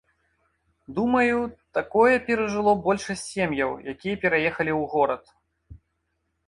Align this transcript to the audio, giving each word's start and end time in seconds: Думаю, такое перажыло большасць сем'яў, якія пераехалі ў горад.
Думаю, 0.99 1.37
такое 1.79 2.15
перажыло 2.31 2.73
большасць 2.89 3.27
сем'яў, 3.35 3.71
якія 3.95 4.15
пераехалі 4.27 4.71
ў 4.81 4.93
горад. 4.97 5.23